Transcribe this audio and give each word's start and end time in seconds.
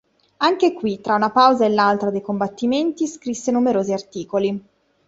Anche 0.37 0.73
qui, 0.73 0.99
tra 0.99 1.13
una 1.13 1.29
pausa 1.29 1.63
e 1.65 1.69
l'altra 1.69 2.09
dei 2.09 2.21
combattimenti, 2.21 3.05
scrisse 3.05 3.51
numerosi 3.51 3.93
articoli. 3.93 4.65